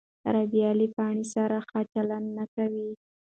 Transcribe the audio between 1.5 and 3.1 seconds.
ښه چلند نه کوي.